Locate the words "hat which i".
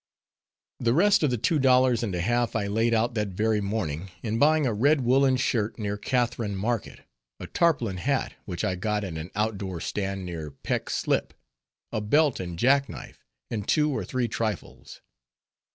7.97-8.73